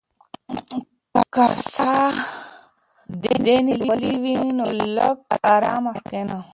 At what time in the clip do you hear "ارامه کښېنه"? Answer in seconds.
5.55-6.39